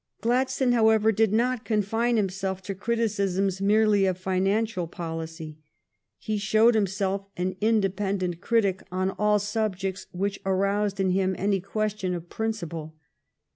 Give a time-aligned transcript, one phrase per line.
[0.21, 5.59] Gladstone, however, did not confine himself to criticisms merely of financial policy.
[6.17, 11.59] He showed himself an independent critic on all sub jects which aroused in him any
[11.61, 12.93] question of prin ciple.